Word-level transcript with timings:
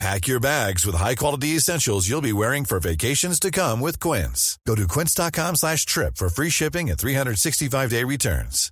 Pack 0.00 0.26
your 0.26 0.40
bags 0.40 0.84
with 0.84 0.96
high-quality 0.96 1.56
essentials 1.56 2.08
you'll 2.08 2.20
be 2.20 2.32
wearing 2.32 2.64
for 2.64 2.80
vacations 2.80 3.38
to 3.40 3.50
come 3.50 3.80
with 3.80 4.00
Quince. 4.00 4.58
Go 4.66 4.74
to 4.74 4.86
quince.com 4.88 5.56
slash 5.56 5.86
trip 5.86 6.16
for 6.16 6.28
free 6.28 6.50
shipping 6.50 6.90
and 6.90 6.98
365-day 6.98 8.04
returns. 8.04 8.70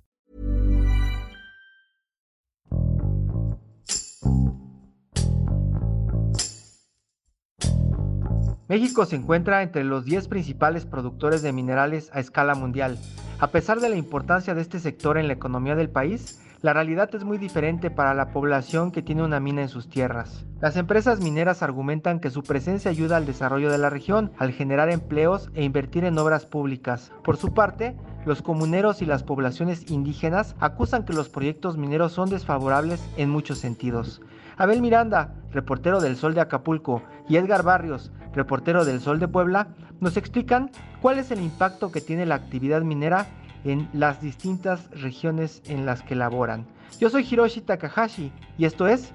México 8.69 9.05
se 9.05 9.15
encuentra 9.15 9.61
entre 9.61 9.83
los 9.83 10.03
10 10.03 10.27
principales 10.29 10.85
productores 10.85 11.41
de 11.43 11.51
minerales 11.51 12.09
a 12.11 12.19
escala 12.19 12.55
mundial. 12.55 12.97
A 13.39 13.47
pesar 13.51 13.79
de 13.81 13.89
la 13.89 13.97
importancia 13.97 14.55
de 14.55 14.61
este 14.61 14.79
sector 14.79 15.17
en 15.17 15.27
la 15.27 15.33
economía 15.33 15.75
del 15.75 15.89
país, 15.89 16.39
la 16.63 16.71
realidad 16.71 17.13
es 17.13 17.25
muy 17.25 17.37
diferente 17.37 17.91
para 17.91 18.13
la 18.13 18.31
población 18.31 18.91
que 18.91 19.01
tiene 19.01 19.21
una 19.21 19.41
mina 19.41 19.63
en 19.63 19.67
sus 19.67 19.89
tierras. 19.89 20.45
Las 20.61 20.77
empresas 20.77 21.19
mineras 21.19 21.61
argumentan 21.61 22.21
que 22.21 22.29
su 22.29 22.41
presencia 22.41 22.89
ayuda 22.89 23.17
al 23.17 23.25
desarrollo 23.25 23.69
de 23.69 23.77
la 23.77 23.89
región, 23.89 24.31
al 24.37 24.53
generar 24.53 24.89
empleos 24.89 25.51
e 25.55 25.65
invertir 25.65 26.05
en 26.05 26.17
obras 26.17 26.45
públicas. 26.45 27.11
Por 27.21 27.35
su 27.35 27.53
parte, 27.53 27.97
los 28.25 28.41
comuneros 28.41 29.01
y 29.01 29.05
las 29.05 29.23
poblaciones 29.23 29.91
indígenas 29.91 30.55
acusan 30.61 31.03
que 31.03 31.11
los 31.11 31.27
proyectos 31.27 31.75
mineros 31.75 32.13
son 32.13 32.29
desfavorables 32.29 33.05
en 33.17 33.29
muchos 33.29 33.57
sentidos. 33.57 34.21
Abel 34.55 34.81
Miranda, 34.81 35.35
reportero 35.51 35.99
del 35.99 36.15
Sol 36.15 36.33
de 36.33 36.39
Acapulco, 36.39 37.01
y 37.27 37.35
Edgar 37.35 37.63
Barrios, 37.63 38.13
reportero 38.33 38.85
del 38.85 39.01
Sol 39.01 39.19
de 39.19 39.27
Puebla, 39.27 39.67
nos 39.99 40.15
explican 40.15 40.71
cuál 41.01 41.19
es 41.19 41.29
el 41.29 41.41
impacto 41.41 41.91
que 41.91 41.99
tiene 41.99 42.25
la 42.25 42.35
actividad 42.35 42.83
minera 42.83 43.27
en 43.63 43.89
las 43.93 44.21
distintas 44.21 44.89
regiones 44.91 45.61
en 45.65 45.85
las 45.85 46.01
que 46.01 46.15
laboran. 46.15 46.65
Yo 46.99 47.09
soy 47.09 47.25
Hiroshi 47.29 47.61
Takahashi 47.61 48.31
y 48.57 48.65
esto 48.65 48.87
es 48.87 49.13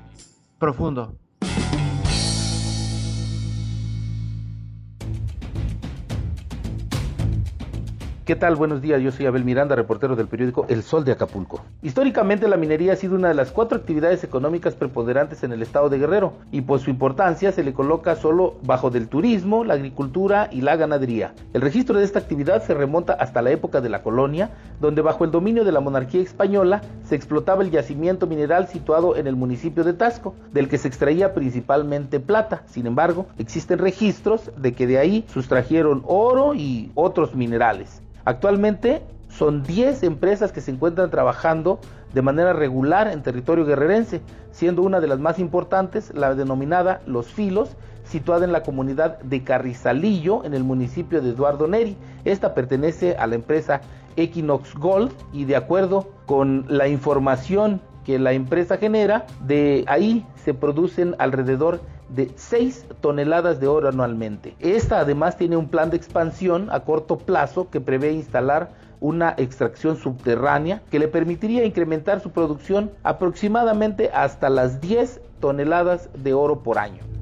Profundo. 0.59 1.17
¿Qué 8.29 8.37
tal? 8.37 8.57
Buenos 8.57 8.83
días, 8.83 9.01
yo 9.01 9.11
soy 9.11 9.25
Abel 9.25 9.43
Miranda, 9.43 9.75
reportero 9.75 10.15
del 10.15 10.29
periódico 10.29 10.67
El 10.69 10.83
Sol 10.83 11.03
de 11.03 11.13
Acapulco. 11.13 11.63
Históricamente 11.81 12.47
la 12.47 12.59
minería 12.59 12.93
ha 12.93 12.97
sido 12.97 13.15
una 13.15 13.29
de 13.29 13.35
las 13.35 13.53
cuatro 13.53 13.79
actividades 13.79 14.23
económicas 14.23 14.75
preponderantes 14.75 15.45
en 15.45 15.53
el 15.53 15.63
estado 15.63 15.89
de 15.89 15.97
Guerrero 15.97 16.35
y 16.53 16.61
por 16.61 16.79
su 16.79 16.91
importancia 16.91 17.53
se 17.53 17.65
le 17.65 17.73
coloca 17.73 18.17
solo 18.17 18.57
bajo 18.65 18.91
del 18.91 19.09
turismo, 19.09 19.65
la 19.65 19.73
agricultura 19.73 20.51
y 20.53 20.61
la 20.61 20.77
ganadería. 20.77 21.33
El 21.55 21.63
registro 21.63 21.99
de 21.99 22.05
esta 22.05 22.19
actividad 22.19 22.63
se 22.63 22.75
remonta 22.75 23.15
hasta 23.15 23.41
la 23.41 23.51
época 23.51 23.81
de 23.81 23.89
la 23.89 24.03
colonia, 24.03 24.51
donde 24.79 25.01
bajo 25.01 25.25
el 25.25 25.31
dominio 25.31 25.65
de 25.65 25.73
la 25.73 25.81
monarquía 25.81 26.21
española 26.21 26.83
se 27.05 27.15
explotaba 27.15 27.63
el 27.63 27.71
yacimiento 27.71 28.27
mineral 28.27 28.69
situado 28.69 29.17
en 29.17 29.27
el 29.27 29.37
municipio 29.37 29.85
de 29.85 29.95
Tasco, 29.95 30.35
del 30.53 30.69
que 30.69 30.77
se 30.77 30.89
extraía 30.89 31.33
principalmente 31.33 32.21
plata. 32.21 32.65
Sin 32.67 32.87
embargo, 32.87 33.25
existen 33.39 33.79
registros 33.79 34.51
de 34.55 34.75
que 34.75 34.87
de 34.87 34.99
ahí 34.99 35.25
sustrajeron 35.33 36.03
oro 36.05 36.55
y 36.55 36.93
otros 36.95 37.35
minerales. 37.35 38.03
Actualmente 38.29 39.01
son 39.31 39.63
10 39.63 40.03
empresas 40.03 40.53
que 40.53 40.61
se 40.61 40.71
encuentran 40.71 41.11
trabajando 41.11 41.81
de 42.13 42.21
manera 42.21 42.53
regular 42.53 43.09
en 43.09 43.23
territorio 43.23 43.65
guerrerense, 43.65 44.21
siendo 44.51 44.83
una 44.83 45.01
de 45.01 45.07
las 45.07 45.19
más 45.19 45.39
importantes 45.39 46.13
la 46.15 46.35
denominada 46.35 47.01
Los 47.07 47.29
Filos, 47.29 47.71
situada 48.05 48.45
en 48.45 48.53
la 48.53 48.63
comunidad 48.63 49.19
de 49.21 49.45
Carrizalillo, 49.45 50.45
en 50.45 50.53
el 50.53 50.63
municipio 50.63 51.23
de 51.23 51.31
Eduardo 51.31 51.69
Neri. 51.69 51.97
Esta 52.27 52.53
pertenece 52.53 53.17
a 53.17 53.27
la 53.27 53.37
empresa 53.37 53.81
Equinox 54.17 54.75
Gold 54.75 55.11
y 55.33 55.47
de 55.47 55.57
acuerdo 55.57 56.11
con 56.27 56.67
la 56.69 56.87
información 56.87 57.81
que 58.05 58.19
la 58.19 58.33
empresa 58.35 58.77
genera, 58.77 59.25
de 59.47 59.87
ahí 59.87 60.27
se 60.45 60.53
producen 60.53 61.15
alrededor 61.19 61.81
de 62.09 62.31
6 62.35 62.87
toneladas 63.01 63.61
de 63.61 63.69
oro 63.69 63.89
anualmente. 63.89 64.55
Esta 64.61 65.01
además 65.01 65.37
tiene 65.37 65.57
un 65.57 65.69
plan 65.69 65.91
de 65.91 65.97
expansión 65.97 66.69
a 66.71 66.81
corto 66.81 67.19
plazo 67.19 67.71
que 67.71 67.81
prevé 67.81 68.13
instalar 68.13 68.71
una 69.01 69.35
extracción 69.37 69.97
subterránea 69.97 70.83
que 70.91 70.99
le 70.99 71.09
permitiría 71.09 71.65
incrementar 71.65 72.21
su 72.21 72.31
producción 72.31 72.91
aproximadamente 73.03 74.11
hasta 74.13 74.51
las 74.51 74.81
10 74.81 75.21
toneladas 75.41 76.09
de 76.15 76.35
oro 76.35 76.63
por 76.63 76.79
año. 76.79 77.18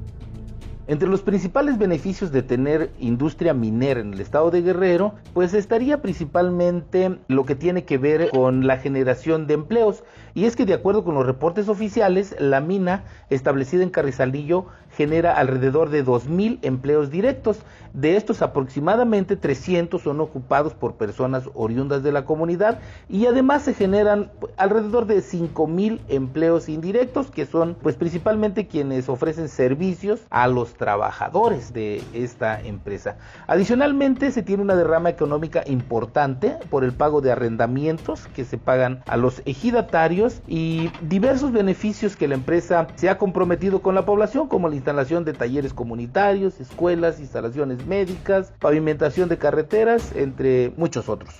Entre 0.89 1.09
los 1.09 1.21
principales 1.21 1.77
beneficios 1.77 2.31
de 2.31 2.43
tener 2.43 2.91
industria 2.97 3.53
minera 3.53 3.99
en 3.99 4.13
el 4.13 4.21
estado 4.21 4.51
de 4.51 4.61
Guerrero, 4.61 5.15
pues 5.33 5.53
estaría 5.53 6.01
principalmente 6.01 7.19
lo 7.27 7.45
que 7.45 7.55
tiene 7.55 7.83
que 7.83 7.97
ver 7.97 8.29
con 8.29 8.65
la 8.65 8.77
generación 8.77 9.47
de 9.47 9.55
empleos. 9.55 10.05
Y 10.33 10.45
es 10.45 10.55
que 10.55 10.65
de 10.65 10.73
acuerdo 10.73 11.03
con 11.03 11.15
los 11.15 11.25
reportes 11.25 11.67
oficiales, 11.67 12.37
la 12.39 12.61
mina 12.61 13.03
establecida 13.29 13.83
en 13.83 13.89
Carrizalillo 13.89 14.67
genera 14.97 15.37
alrededor 15.37 15.91
de 15.91 16.03
2.000 16.03 16.57
empleos 16.63 17.11
directos. 17.11 17.59
De 17.93 18.15
estos 18.17 18.41
aproximadamente 18.41 19.35
300 19.35 20.01
son 20.01 20.19
ocupados 20.19 20.73
por 20.73 20.95
personas 20.95 21.49
oriundas 21.53 22.03
de 22.03 22.11
la 22.11 22.25
comunidad 22.25 22.79
y 23.07 23.27
además 23.27 23.63
se 23.63 23.73
generan 23.73 24.31
alrededor 24.57 25.05
de 25.05 25.19
5.000 25.19 26.01
empleos 26.09 26.67
indirectos 26.67 27.31
que 27.31 27.45
son 27.45 27.75
pues 27.81 27.95
principalmente 27.95 28.67
quienes 28.67 29.07
ofrecen 29.07 29.49
servicios 29.49 30.21
a 30.29 30.47
los 30.47 30.73
trabajadores 30.73 31.73
de 31.73 32.03
esta 32.13 32.59
empresa. 32.59 33.17
Adicionalmente 33.47 34.31
se 34.31 34.43
tiene 34.43 34.63
una 34.63 34.75
derrama 34.75 35.09
económica 35.09 35.63
importante 35.67 36.57
por 36.69 36.83
el 36.83 36.93
pago 36.93 37.21
de 37.21 37.31
arrendamientos 37.31 38.27
que 38.35 38.45
se 38.45 38.57
pagan 38.57 39.03
a 39.05 39.17
los 39.17 39.41
ejidatarios 39.45 40.41
y 40.47 40.89
diversos 41.01 41.51
beneficios 41.51 42.15
que 42.15 42.27
la 42.27 42.35
empresa 42.35 42.87
se 42.95 43.09
ha 43.09 43.17
comprometido 43.17 43.81
con 43.81 43.95
la 43.95 44.05
población 44.05 44.47
como 44.47 44.69
la 44.69 44.75
instalación 44.87 45.25
de 45.25 45.33
talleres 45.33 45.73
comunitarios, 45.73 46.61
escuelas, 46.61 47.19
instalaciones 47.19 47.85
médicas, 47.85 48.53
pavimentación 48.57 49.27
de 49.27 49.37
carreteras, 49.37 50.13
entre 50.15 50.71
muchos 50.77 51.09
otros. 51.09 51.35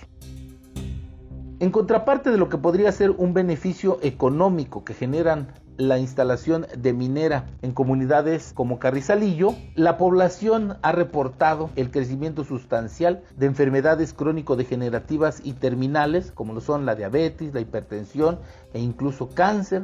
En 1.61 1.71
contraparte 1.71 2.29
de 2.29 2.37
lo 2.37 2.49
que 2.49 2.57
podría 2.57 2.91
ser 2.91 3.11
un 3.11 3.33
beneficio 3.33 3.99
económico 4.01 4.83
que 4.83 4.93
generan 4.93 5.47
la 5.77 5.97
instalación 5.97 6.67
de 6.77 6.91
minera 6.91 7.45
en 7.61 7.71
comunidades 7.71 8.51
como 8.53 8.79
Carrizalillo, 8.79 9.55
la 9.75 9.97
población 9.97 10.75
ha 10.81 10.91
reportado 10.91 11.69
el 11.77 11.89
crecimiento 11.89 12.43
sustancial 12.43 13.23
de 13.37 13.45
enfermedades 13.45 14.11
crónico-degenerativas 14.11 15.39
y 15.41 15.53
terminales, 15.53 16.33
como 16.33 16.53
lo 16.53 16.59
son 16.59 16.85
la 16.85 16.95
diabetes, 16.95 17.53
la 17.53 17.61
hipertensión 17.61 18.39
e 18.73 18.81
incluso 18.81 19.29
cáncer, 19.29 19.83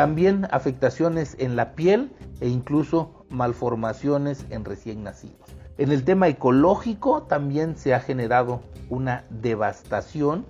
también 0.00 0.48
afectaciones 0.50 1.36
en 1.38 1.56
la 1.56 1.74
piel 1.74 2.10
e 2.40 2.48
incluso 2.48 3.26
malformaciones 3.28 4.46
en 4.48 4.64
recién 4.64 5.04
nacidos. 5.04 5.50
En 5.76 5.92
el 5.92 6.04
tema 6.04 6.26
ecológico 6.28 7.24
también 7.24 7.76
se 7.76 7.92
ha 7.92 8.00
generado 8.00 8.62
una 8.88 9.24
devastación. 9.28 10.46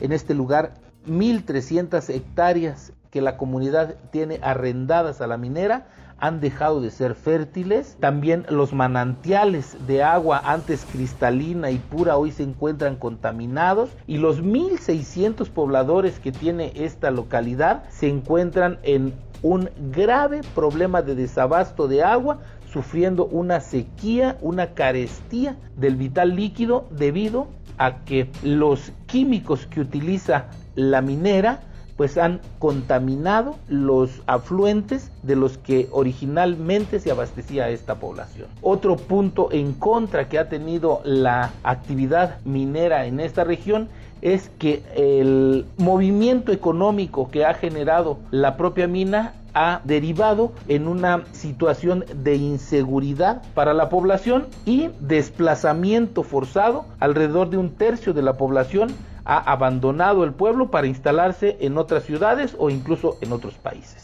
En 0.00 0.12
este 0.12 0.32
lugar, 0.32 0.72
1.300 1.06 2.08
hectáreas 2.14 2.94
que 3.10 3.20
la 3.20 3.36
comunidad 3.36 3.96
tiene 4.10 4.40
arrendadas 4.40 5.20
a 5.20 5.26
la 5.26 5.36
minera 5.36 5.86
han 6.18 6.40
dejado 6.40 6.80
de 6.80 6.90
ser 6.90 7.14
fértiles. 7.14 7.96
También 8.00 8.46
los 8.48 8.72
manantiales 8.72 9.76
de 9.86 10.02
agua 10.02 10.40
antes 10.44 10.86
cristalina 10.90 11.70
y 11.70 11.78
pura 11.78 12.16
hoy 12.16 12.30
se 12.30 12.42
encuentran 12.42 12.96
contaminados. 12.96 13.90
Y 14.06 14.18
los 14.18 14.42
1.600 14.42 15.48
pobladores 15.48 16.18
que 16.18 16.32
tiene 16.32 16.72
esta 16.76 17.10
localidad 17.10 17.84
se 17.90 18.08
encuentran 18.08 18.78
en 18.82 19.12
un 19.42 19.68
grave 19.92 20.40
problema 20.54 21.02
de 21.02 21.14
desabasto 21.14 21.86
de 21.86 22.02
agua 22.02 22.38
sufriendo 22.72 23.26
una 23.26 23.60
sequía, 23.60 24.36
una 24.40 24.74
carestía 24.74 25.56
del 25.76 25.96
vital 25.96 26.34
líquido 26.34 26.86
debido 26.90 27.48
a 27.78 28.04
que 28.04 28.30
los 28.42 28.92
químicos 29.06 29.66
que 29.66 29.80
utiliza 29.80 30.46
la 30.74 31.02
minera 31.02 31.60
pues 31.96 32.18
han 32.18 32.40
contaminado 32.58 33.56
los 33.68 34.22
afluentes 34.26 35.10
de 35.22 35.36
los 35.36 35.58
que 35.58 35.88
originalmente 35.92 37.00
se 37.00 37.10
abastecía 37.10 37.68
esta 37.70 37.96
población. 37.96 38.48
Otro 38.62 38.96
punto 38.96 39.48
en 39.52 39.72
contra 39.72 40.28
que 40.28 40.38
ha 40.38 40.48
tenido 40.48 41.00
la 41.04 41.52
actividad 41.62 42.38
minera 42.44 43.06
en 43.06 43.20
esta 43.20 43.44
región 43.44 43.88
es 44.22 44.50
que 44.58 44.82
el 44.96 45.66
movimiento 45.76 46.50
económico 46.50 47.30
que 47.30 47.44
ha 47.44 47.54
generado 47.54 48.18
la 48.30 48.56
propia 48.56 48.88
mina 48.88 49.34
ha 49.54 49.80
derivado 49.84 50.52
en 50.66 50.88
una 50.88 51.24
situación 51.32 52.04
de 52.14 52.34
inseguridad 52.34 53.42
para 53.54 53.72
la 53.72 53.88
población 53.88 54.46
y 54.66 54.90
desplazamiento 54.98 56.24
forzado 56.24 56.86
alrededor 56.98 57.50
de 57.50 57.58
un 57.58 57.70
tercio 57.70 58.12
de 58.12 58.22
la 58.22 58.32
población 58.32 58.88
ha 59.24 59.38
abandonado 59.38 60.24
el 60.24 60.34
pueblo 60.34 60.70
para 60.70 60.86
instalarse 60.86 61.56
en 61.60 61.78
otras 61.78 62.04
ciudades 62.04 62.54
o 62.58 62.70
incluso 62.70 63.16
en 63.20 63.32
otros 63.32 63.54
países. 63.54 64.03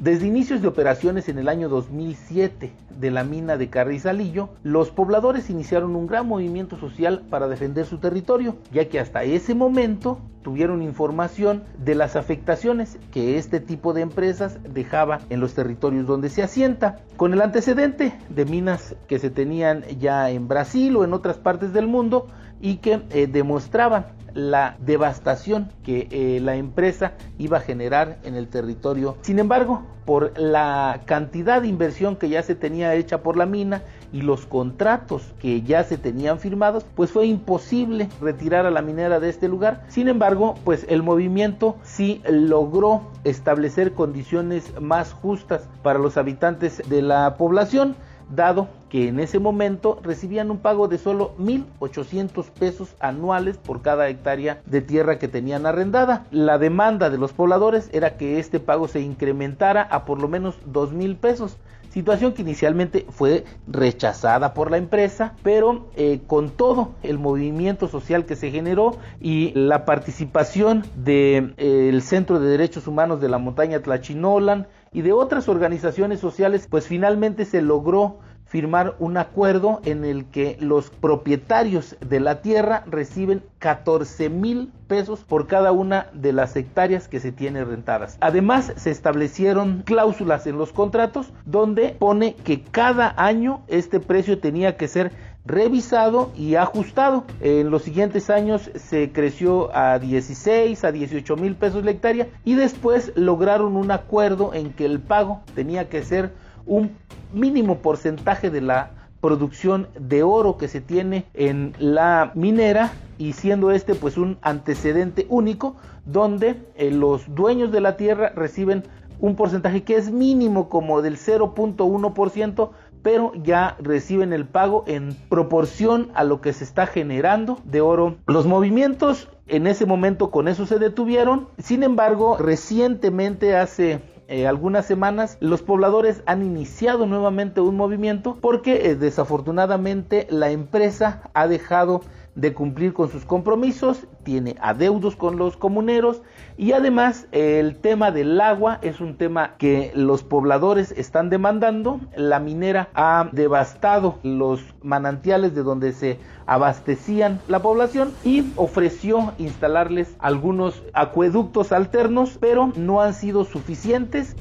Desde 0.00 0.26
inicios 0.26 0.60
de 0.60 0.66
operaciones 0.66 1.28
en 1.28 1.38
el 1.38 1.48
año 1.48 1.68
2007 1.68 2.72
de 2.98 3.10
la 3.12 3.22
mina 3.22 3.56
de 3.56 3.70
Carrizalillo, 3.70 4.48
los 4.64 4.90
pobladores 4.90 5.50
iniciaron 5.50 5.94
un 5.94 6.08
gran 6.08 6.26
movimiento 6.26 6.76
social 6.76 7.22
para 7.30 7.46
defender 7.46 7.86
su 7.86 7.98
territorio, 7.98 8.56
ya 8.72 8.88
que 8.88 8.98
hasta 8.98 9.22
ese 9.22 9.54
momento 9.54 10.18
tuvieron 10.42 10.82
información 10.82 11.62
de 11.78 11.94
las 11.94 12.16
afectaciones 12.16 12.98
que 13.12 13.38
este 13.38 13.60
tipo 13.60 13.92
de 13.92 14.02
empresas 14.02 14.58
dejaba 14.68 15.20
en 15.30 15.38
los 15.38 15.54
territorios 15.54 16.06
donde 16.06 16.28
se 16.28 16.42
asienta, 16.42 16.98
con 17.16 17.32
el 17.32 17.40
antecedente 17.40 18.18
de 18.28 18.44
minas 18.46 18.96
que 19.06 19.20
se 19.20 19.30
tenían 19.30 19.84
ya 20.00 20.28
en 20.30 20.48
Brasil 20.48 20.96
o 20.96 21.04
en 21.04 21.14
otras 21.14 21.38
partes 21.38 21.72
del 21.72 21.86
mundo 21.86 22.26
y 22.60 22.76
que 22.76 23.02
eh, 23.10 23.28
demostraban 23.28 24.06
la 24.34 24.76
devastación 24.80 25.70
que 25.82 26.08
eh, 26.10 26.40
la 26.40 26.56
empresa 26.56 27.12
iba 27.38 27.58
a 27.58 27.60
generar 27.60 28.18
en 28.24 28.34
el 28.34 28.48
territorio. 28.48 29.16
Sin 29.22 29.38
embargo, 29.38 29.82
por 30.04 30.38
la 30.38 31.00
cantidad 31.06 31.62
de 31.62 31.68
inversión 31.68 32.16
que 32.16 32.28
ya 32.28 32.42
se 32.42 32.54
tenía 32.54 32.94
hecha 32.94 33.22
por 33.22 33.36
la 33.36 33.46
mina 33.46 33.82
y 34.12 34.20
los 34.22 34.46
contratos 34.46 35.32
que 35.40 35.62
ya 35.62 35.82
se 35.84 35.96
tenían 35.96 36.38
firmados, 36.38 36.84
pues 36.94 37.10
fue 37.10 37.26
imposible 37.26 38.08
retirar 38.20 38.66
a 38.66 38.70
la 38.70 38.82
minera 38.82 39.18
de 39.18 39.30
este 39.30 39.48
lugar. 39.48 39.84
Sin 39.88 40.08
embargo, 40.08 40.54
pues 40.64 40.86
el 40.88 41.02
movimiento 41.02 41.76
sí 41.82 42.20
logró 42.28 43.02
establecer 43.24 43.92
condiciones 43.92 44.80
más 44.80 45.12
justas 45.12 45.68
para 45.82 45.98
los 45.98 46.16
habitantes 46.16 46.82
de 46.88 47.02
la 47.02 47.36
población 47.36 47.96
dado 48.30 48.68
que 48.94 49.08
en 49.08 49.18
ese 49.18 49.40
momento 49.40 49.98
recibían 50.04 50.52
un 50.52 50.58
pago 50.58 50.86
de 50.86 50.98
solo 50.98 51.34
1.800 51.40 52.48
pesos 52.50 52.94
anuales 53.00 53.56
por 53.56 53.82
cada 53.82 54.08
hectárea 54.08 54.62
de 54.66 54.82
tierra 54.82 55.18
que 55.18 55.26
tenían 55.26 55.66
arrendada. 55.66 56.26
La 56.30 56.58
demanda 56.58 57.10
de 57.10 57.18
los 57.18 57.32
pobladores 57.32 57.90
era 57.92 58.16
que 58.16 58.38
este 58.38 58.60
pago 58.60 58.86
se 58.86 59.00
incrementara 59.00 59.82
a 59.82 60.04
por 60.04 60.20
lo 60.20 60.28
menos 60.28 60.60
2.000 60.72 61.16
pesos 61.16 61.56
situación 61.90 62.32
que 62.32 62.42
inicialmente 62.42 63.06
fue 63.08 63.44
rechazada 63.68 64.52
por 64.52 64.70
la 64.70 64.78
empresa, 64.78 65.34
pero 65.44 65.86
eh, 65.94 66.20
con 66.26 66.50
todo 66.50 66.90
el 67.04 67.20
movimiento 67.20 67.86
social 67.86 68.26
que 68.26 68.34
se 68.34 68.50
generó 68.50 68.96
y 69.20 69.52
la 69.54 69.84
participación 69.84 70.82
del 70.96 71.54
de, 71.54 71.96
eh, 71.96 72.00
Centro 72.00 72.40
de 72.40 72.48
Derechos 72.48 72.88
Humanos 72.88 73.20
de 73.20 73.28
la 73.28 73.38
Montaña 73.38 73.80
Tlachinolan 73.80 74.66
y 74.92 75.02
de 75.02 75.12
otras 75.12 75.48
organizaciones 75.48 76.18
sociales, 76.18 76.66
pues 76.68 76.88
finalmente 76.88 77.44
se 77.44 77.62
logró 77.62 78.18
firmar 78.54 78.94
un 79.00 79.16
acuerdo 79.16 79.80
en 79.84 80.04
el 80.04 80.26
que 80.26 80.56
los 80.60 80.88
propietarios 80.88 81.96
de 81.98 82.20
la 82.20 82.40
tierra 82.40 82.84
reciben 82.86 83.42
14 83.58 84.28
mil 84.30 84.70
pesos 84.86 85.24
por 85.24 85.48
cada 85.48 85.72
una 85.72 86.06
de 86.12 86.32
las 86.32 86.54
hectáreas 86.54 87.08
que 87.08 87.18
se 87.18 87.32
tiene 87.32 87.64
rentadas. 87.64 88.16
Además, 88.20 88.72
se 88.76 88.92
establecieron 88.92 89.82
cláusulas 89.84 90.46
en 90.46 90.56
los 90.56 90.72
contratos 90.72 91.32
donde 91.44 91.96
pone 91.98 92.36
que 92.44 92.62
cada 92.62 93.12
año 93.16 93.62
este 93.66 93.98
precio 93.98 94.38
tenía 94.38 94.76
que 94.76 94.86
ser 94.86 95.10
revisado 95.44 96.30
y 96.36 96.54
ajustado. 96.54 97.24
En 97.40 97.70
los 97.70 97.82
siguientes 97.82 98.30
años 98.30 98.70
se 98.76 99.10
creció 99.10 99.74
a 99.76 99.98
16, 99.98 100.84
a 100.84 100.92
18 100.92 101.36
mil 101.36 101.56
pesos 101.56 101.84
la 101.84 101.90
hectárea 101.90 102.28
y 102.44 102.54
después 102.54 103.12
lograron 103.16 103.76
un 103.76 103.90
acuerdo 103.90 104.54
en 104.54 104.72
que 104.72 104.84
el 104.86 105.00
pago 105.00 105.42
tenía 105.56 105.88
que 105.88 106.04
ser 106.04 106.43
un 106.66 106.90
mínimo 107.32 107.78
porcentaje 107.78 108.50
de 108.50 108.60
la 108.60 108.90
producción 109.20 109.88
de 109.98 110.22
oro 110.22 110.58
que 110.58 110.68
se 110.68 110.80
tiene 110.80 111.24
en 111.34 111.74
la 111.78 112.32
minera 112.34 112.92
y 113.16 113.32
siendo 113.32 113.70
este 113.70 113.94
pues 113.94 114.18
un 114.18 114.36
antecedente 114.42 115.26
único 115.30 115.76
donde 116.04 116.56
eh, 116.76 116.90
los 116.90 117.34
dueños 117.34 117.72
de 117.72 117.80
la 117.80 117.96
tierra 117.96 118.32
reciben 118.34 118.84
un 119.20 119.36
porcentaje 119.36 119.82
que 119.82 119.96
es 119.96 120.10
mínimo 120.10 120.68
como 120.68 121.00
del 121.00 121.16
0.1% 121.16 122.70
pero 123.02 123.32
ya 123.34 123.76
reciben 123.80 124.32
el 124.32 124.46
pago 124.46 124.84
en 124.86 125.14
proporción 125.28 126.10
a 126.14 126.24
lo 126.24 126.40
que 126.40 126.54
se 126.54 126.64
está 126.64 126.86
generando 126.86 127.58
de 127.64 127.82
oro. 127.82 128.16
Los 128.26 128.46
movimientos 128.46 129.28
en 129.46 129.66
ese 129.66 129.84
momento 129.84 130.30
con 130.30 130.48
eso 130.48 130.64
se 130.64 130.78
detuvieron, 130.78 131.48
sin 131.58 131.82
embargo 131.82 132.38
recientemente 132.38 133.56
hace 133.56 134.00
eh, 134.26 134.46
algunas 134.46 134.86
semanas 134.86 135.36
los 135.40 135.62
pobladores 135.62 136.22
han 136.26 136.42
iniciado 136.42 137.06
nuevamente 137.06 137.60
un 137.60 137.76
movimiento 137.76 138.38
porque 138.40 138.90
eh, 138.90 138.96
desafortunadamente 138.96 140.26
la 140.30 140.50
empresa 140.50 141.30
ha 141.34 141.46
dejado 141.46 142.00
de 142.34 142.52
cumplir 142.52 142.92
con 142.92 143.10
sus 143.10 143.24
compromisos, 143.24 144.06
tiene 144.24 144.56
adeudos 144.60 145.14
con 145.14 145.36
los 145.36 145.56
comuneros 145.56 146.22
y 146.56 146.72
además 146.72 147.28
el 147.32 147.76
tema 147.76 148.10
del 148.10 148.40
agua 148.40 148.78
es 148.82 149.00
un 149.00 149.16
tema 149.16 149.56
que 149.56 149.92
los 149.94 150.22
pobladores 150.24 150.92
están 150.92 151.30
demandando. 151.30 152.00
La 152.16 152.40
minera 152.40 152.88
ha 152.94 153.28
devastado 153.32 154.18
los 154.22 154.60
manantiales 154.82 155.54
de 155.54 155.62
donde 155.62 155.92
se 155.92 156.18
abastecían 156.46 157.40
la 157.48 157.60
población 157.60 158.12
y 158.24 158.44
ofreció 158.56 159.32
instalarles 159.38 160.16
algunos 160.18 160.82
acueductos 160.92 161.72
alternos, 161.72 162.38
pero 162.40 162.72
no 162.76 163.00
han 163.00 163.14
sido 163.14 163.44
suficientes 163.44 164.36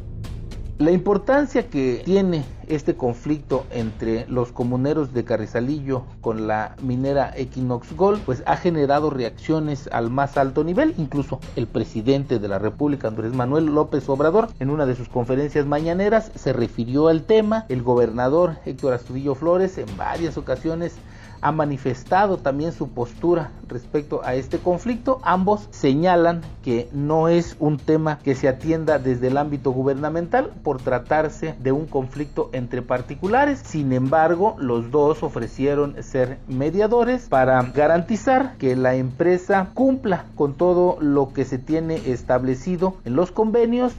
la 0.80 0.92
importancia 0.92 1.69
que 1.69 2.01
tiene 2.04 2.44
este 2.68 2.95
conflicto 2.95 3.65
entre 3.71 4.25
los 4.27 4.51
comuneros 4.51 5.13
de 5.13 5.24
Carrizalillo 5.24 6.04
con 6.21 6.48
la 6.48 6.75
minera 6.81 7.33
Equinox 7.36 7.95
Gold, 7.95 8.21
pues 8.21 8.44
ha 8.45 8.57
generado 8.57 9.10
reacciones 9.10 9.89
al 9.92 10.10
más 10.10 10.38
alto 10.38 10.63
nivel. 10.63 10.94
Incluso 10.98 11.39
el 11.56 11.68
presidente 11.68 12.39
de 12.39 12.48
la 12.48 12.60
República, 12.60 13.07
Andrés 13.07 13.33
Manuel 13.33 13.65
López 13.65 14.07
Obrador, 14.10 14.50
en 14.60 14.69
una 14.69 14.86
de 14.86 14.95
sus 14.95 15.10
conferencias 15.10 15.65
mañaneras 15.65 16.31
se 16.36 16.54
refirió 16.54 17.07
al 17.07 17.24
tema. 17.24 17.65
El 17.69 17.83
gobernador 17.83 18.57
Héctor 18.65 18.94
Astudillo 18.94 19.36
Flores 19.36 19.77
en 19.77 19.98
varias 19.98 20.38
ocasiones 20.38 20.95
ha 21.44 21.51
manifestado 21.51 22.38
también 22.38 22.72
su 22.72 22.90
postura 22.90 23.51
respecto 23.68 24.22
a 24.24 24.36
este 24.36 24.60
conflicto. 24.60 25.19
Ambos 25.24 25.68
señalan 25.72 26.42
que 26.63 26.88
no 26.94 27.28
es 27.28 27.57
un 27.60 27.78
tema 27.78 28.19
que 28.24 28.34
se 28.34 28.48
atienda 28.48 28.98
desde 28.98 29.28
el 29.28 29.38
ámbito 29.38 29.72
gubernamental 29.72 30.51
por 30.63 30.81
tratarse 30.81 31.56
de 31.60 31.74
un 31.74 31.86
conflicto 31.86 32.50
entre 32.54 32.81
particulares. 32.81 33.62
Sin 33.66 33.92
embargo, 33.92 34.56
los 34.57 34.90
dos 34.90 35.22
ofrecieron 35.22 36.01
ser 36.01 36.38
mediadores 36.48 37.28
para 37.28 37.62
garantizar 37.62 38.56
que 38.57 38.78
la 38.78 38.96
empresa 38.96 39.69
cumpla 39.74 40.25
con 40.36 40.54
todo 40.54 40.98
lo 41.01 41.34
que 41.34 41.44
se 41.44 41.57
tiene 41.57 41.96
establecido 42.10 42.96
en 43.03 43.15
los 43.15 43.32
convenios 43.32 43.94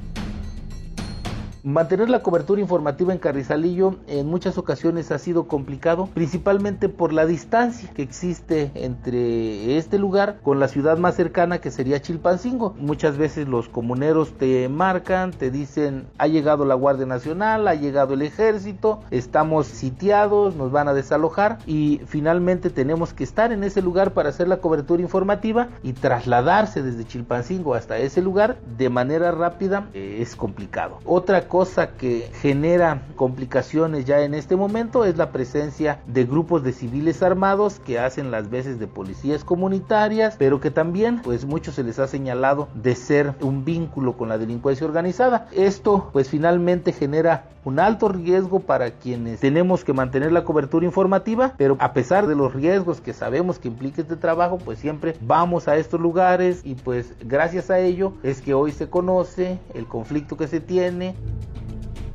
Mantener 1.64 2.10
la 2.10 2.22
cobertura 2.22 2.60
informativa 2.60 3.14
en 3.14 3.18
Carrizalillo 3.18 3.96
en 4.06 4.26
muchas 4.26 4.58
ocasiones 4.58 5.10
ha 5.10 5.18
sido 5.18 5.48
complicado, 5.48 6.10
principalmente 6.12 6.90
por 6.90 7.14
la 7.14 7.24
distancia 7.24 7.88
que 7.94 8.02
existe 8.02 8.70
entre 8.74 9.78
este 9.78 9.98
lugar 9.98 10.40
con 10.42 10.60
la 10.60 10.68
ciudad 10.68 10.98
más 10.98 11.14
cercana 11.14 11.62
que 11.62 11.70
sería 11.70 12.02
Chilpancingo. 12.02 12.74
Muchas 12.78 13.16
veces 13.16 13.48
los 13.48 13.70
comuneros 13.70 14.34
te 14.34 14.68
marcan, 14.68 15.30
te 15.30 15.50
dicen 15.50 16.04
ha 16.18 16.26
llegado 16.26 16.66
la 16.66 16.74
Guardia 16.74 17.06
Nacional, 17.06 17.66
ha 17.66 17.74
llegado 17.74 18.12
el 18.12 18.20
ejército, 18.20 19.00
estamos 19.10 19.66
sitiados, 19.66 20.56
nos 20.56 20.70
van 20.70 20.88
a 20.88 20.92
desalojar 20.92 21.60
y 21.64 22.02
finalmente 22.04 22.68
tenemos 22.68 23.14
que 23.14 23.24
estar 23.24 23.52
en 23.52 23.64
ese 23.64 23.80
lugar 23.80 24.12
para 24.12 24.28
hacer 24.28 24.48
la 24.48 24.58
cobertura 24.58 25.00
informativa 25.00 25.68
y 25.82 25.94
trasladarse 25.94 26.82
desde 26.82 27.06
Chilpancingo 27.06 27.72
hasta 27.72 27.96
ese 27.96 28.20
lugar 28.20 28.58
de 28.76 28.90
manera 28.90 29.30
rápida 29.30 29.88
eh, 29.94 30.18
es 30.20 30.36
complicado. 30.36 30.98
Otra 31.06 31.48
cosa 31.54 31.90
que 31.90 32.28
genera 32.42 33.02
complicaciones 33.14 34.04
ya 34.04 34.22
en 34.22 34.34
este 34.34 34.56
momento 34.56 35.04
es 35.04 35.16
la 35.16 35.30
presencia 35.30 36.00
de 36.04 36.24
grupos 36.24 36.64
de 36.64 36.72
civiles 36.72 37.22
armados 37.22 37.78
que 37.78 38.00
hacen 38.00 38.32
las 38.32 38.50
veces 38.50 38.80
de 38.80 38.88
policías 38.88 39.44
comunitarias, 39.44 40.34
pero 40.36 40.60
que 40.60 40.72
también 40.72 41.22
pues 41.22 41.44
muchos 41.44 41.76
se 41.76 41.84
les 41.84 42.00
ha 42.00 42.08
señalado 42.08 42.66
de 42.74 42.96
ser 42.96 43.34
un 43.40 43.64
vínculo 43.64 44.16
con 44.16 44.30
la 44.30 44.36
delincuencia 44.36 44.84
organizada. 44.84 45.46
Esto 45.52 46.10
pues 46.12 46.28
finalmente 46.28 46.90
genera 46.90 47.44
un 47.64 47.80
alto 47.80 48.08
riesgo 48.08 48.60
para 48.60 48.90
quienes 48.90 49.40
tenemos 49.40 49.84
que 49.84 49.92
mantener 49.92 50.32
la 50.32 50.44
cobertura 50.44 50.84
informativa, 50.84 51.54
pero 51.56 51.76
a 51.80 51.92
pesar 51.92 52.26
de 52.26 52.36
los 52.36 52.52
riesgos 52.52 53.00
que 53.00 53.12
sabemos 53.12 53.58
que 53.58 53.68
implica 53.68 54.02
este 54.02 54.16
trabajo, 54.16 54.58
pues 54.58 54.78
siempre 54.78 55.16
vamos 55.20 55.66
a 55.68 55.76
estos 55.76 56.00
lugares 56.00 56.60
y 56.64 56.74
pues 56.74 57.14
gracias 57.20 57.70
a 57.70 57.78
ello 57.78 58.12
es 58.22 58.42
que 58.42 58.54
hoy 58.54 58.72
se 58.72 58.88
conoce 58.88 59.58
el 59.74 59.86
conflicto 59.86 60.36
que 60.36 60.48
se 60.48 60.60
tiene, 60.60 61.14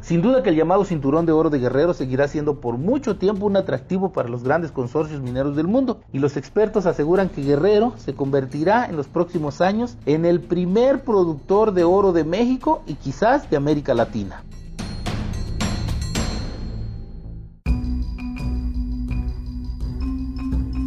sin 0.09 0.23
duda 0.23 0.41
que 0.41 0.49
el 0.49 0.55
llamado 0.55 0.85
cinturón 0.85 1.27
de 1.27 1.33
oro 1.33 1.51
de 1.51 1.59
Guerrero 1.59 1.93
seguirá 1.93 2.27
siendo 2.27 2.59
por 2.59 2.79
mucho 2.79 3.17
tiempo 3.17 3.45
un 3.45 3.55
atractivo 3.55 4.11
para 4.11 4.27
los 4.27 4.43
grandes 4.43 4.71
consorcios 4.71 5.21
mineros 5.21 5.55
del 5.55 5.67
mundo 5.67 5.99
y 6.11 6.17
los 6.17 6.35
expertos 6.35 6.87
aseguran 6.87 7.29
que 7.29 7.43
Guerrero 7.43 7.93
se 7.95 8.15
convertirá 8.15 8.87
en 8.87 8.97
los 8.97 9.05
próximos 9.05 9.61
años 9.61 9.97
en 10.07 10.25
el 10.25 10.39
primer 10.39 11.03
productor 11.03 11.73
de 11.73 11.83
oro 11.83 12.11
de 12.11 12.23
México 12.23 12.81
y 12.87 12.95
quizás 12.95 13.51
de 13.51 13.57
América 13.57 13.93
Latina. 13.93 14.43